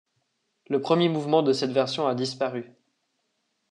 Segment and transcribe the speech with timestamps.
[0.67, 2.71] Le premier mouvement de cette version a disparu.